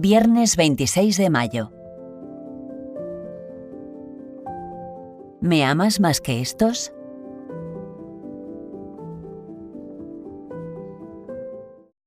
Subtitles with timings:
[0.00, 1.72] Viernes 26 de mayo.
[5.40, 6.92] ¿Me amas más que estos?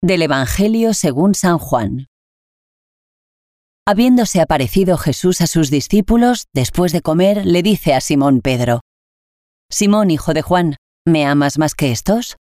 [0.00, 2.06] Del Evangelio según San Juan.
[3.84, 8.82] Habiéndose aparecido Jesús a sus discípulos, después de comer, le dice a Simón Pedro,
[9.72, 12.36] Simón, hijo de Juan, ¿me amas más que estos?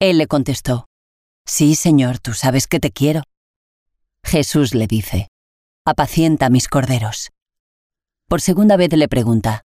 [0.00, 0.86] Él le contestó,
[1.46, 3.20] Sí, Señor, tú sabes que te quiero.
[4.26, 5.28] Jesús le dice,
[5.84, 7.30] Apacienta mis corderos.
[8.28, 9.62] Por segunda vez le pregunta,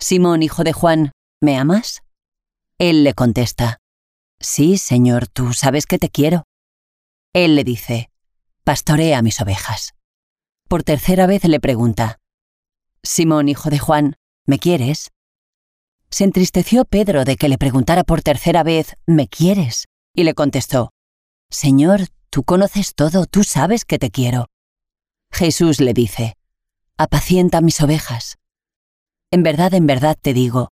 [0.00, 2.02] Simón, hijo de Juan, ¿me amas?
[2.78, 3.78] Él le contesta,
[4.40, 6.42] Sí, Señor, tú sabes que te quiero.
[7.32, 8.10] Él le dice,
[8.64, 9.94] Pastorea mis ovejas.
[10.68, 12.18] Por tercera vez le pregunta,
[13.04, 15.12] Simón, hijo de Juan, ¿me quieres?
[16.10, 19.86] Se entristeció Pedro de que le preguntara por tercera vez, ¿me quieres?
[20.12, 20.90] Y le contestó,
[21.50, 24.46] Señor, tú conoces todo, tú sabes que te quiero.
[25.30, 26.34] Jesús le dice,
[26.96, 28.38] Apacienta mis ovejas.
[29.30, 30.70] En verdad, en verdad te digo,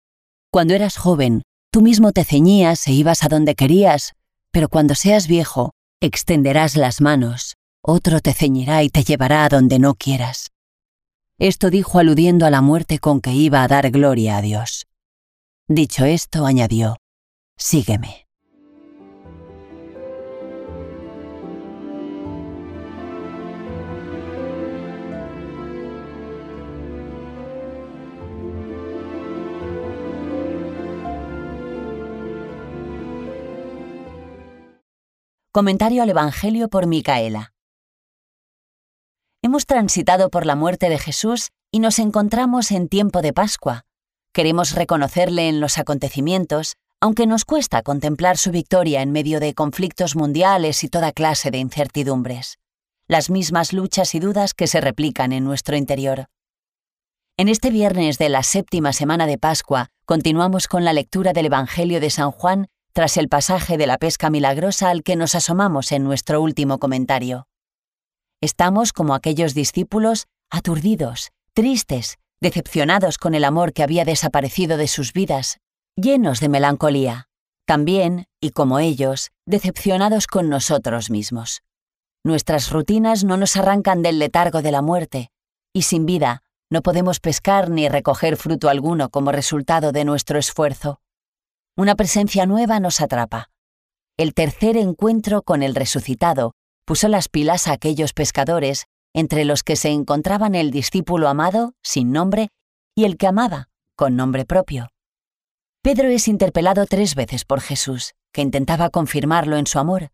[0.51, 4.13] cuando eras joven, tú mismo te ceñías e ibas a donde querías,
[4.51, 9.79] pero cuando seas viejo, extenderás las manos, otro te ceñirá y te llevará a donde
[9.79, 10.51] no quieras.
[11.39, 14.87] Esto dijo aludiendo a la muerte con que iba a dar gloria a Dios.
[15.69, 16.97] Dicho esto, añadió,
[17.57, 18.26] Sígueme.
[35.57, 37.55] Comentario al Evangelio por Micaela.
[39.41, 43.87] Hemos transitado por la muerte de Jesús y nos encontramos en tiempo de Pascua.
[44.35, 50.15] Queremos reconocerle en los acontecimientos, aunque nos cuesta contemplar su victoria en medio de conflictos
[50.15, 52.59] mundiales y toda clase de incertidumbres.
[53.09, 56.27] Las mismas luchas y dudas que se replican en nuestro interior.
[57.39, 61.99] En este viernes de la séptima semana de Pascua continuamos con la lectura del Evangelio
[61.99, 66.03] de San Juan tras el pasaje de la pesca milagrosa al que nos asomamos en
[66.03, 67.47] nuestro último comentario.
[68.41, 75.13] Estamos como aquellos discípulos aturdidos, tristes, decepcionados con el amor que había desaparecido de sus
[75.13, 75.59] vidas,
[75.95, 77.29] llenos de melancolía,
[77.67, 81.61] también, y como ellos, decepcionados con nosotros mismos.
[82.25, 85.31] Nuestras rutinas no nos arrancan del letargo de la muerte,
[85.75, 91.03] y sin vida no podemos pescar ni recoger fruto alguno como resultado de nuestro esfuerzo
[91.77, 93.51] una presencia nueva nos atrapa.
[94.17, 96.53] El tercer encuentro con el resucitado
[96.87, 102.13] puso las pilas a aquellos pescadores, entre los que se encontraban el discípulo amado, sin
[102.13, 102.49] nombre,
[102.95, 104.89] y el que amaba, con nombre propio.
[105.83, 110.09] Pedro es interpelado tres veces por Jesús, que intentaba confirmarlo en su amor.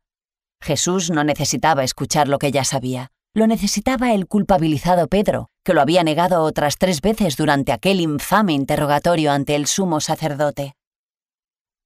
[0.61, 5.81] Jesús no necesitaba escuchar lo que ya sabía, lo necesitaba el culpabilizado Pedro, que lo
[5.81, 10.75] había negado otras tres veces durante aquel infame interrogatorio ante el sumo sacerdote.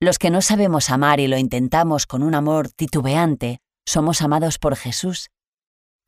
[0.06, 4.76] Los que no sabemos amar y lo intentamos con un amor titubeante, somos amados por
[4.76, 5.30] Jesús.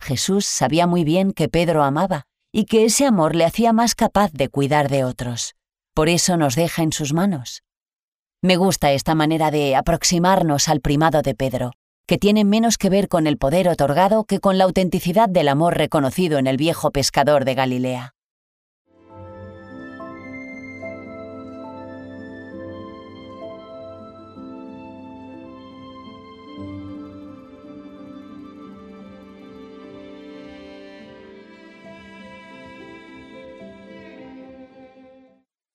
[0.00, 4.30] Jesús sabía muy bien que Pedro amaba y que ese amor le hacía más capaz
[4.32, 5.56] de cuidar de otros.
[5.94, 7.64] Por eso nos deja en sus manos.
[8.40, 11.72] Me gusta esta manera de aproximarnos al primado de Pedro,
[12.06, 15.76] que tiene menos que ver con el poder otorgado que con la autenticidad del amor
[15.76, 18.14] reconocido en el viejo pescador de Galilea.